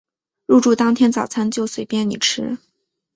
[0.47, 2.57] 入住当天早餐就随便你吃